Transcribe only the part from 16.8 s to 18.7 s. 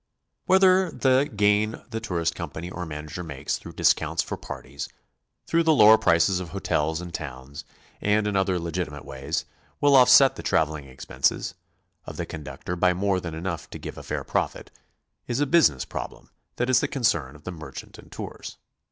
concern of the merchant in tours.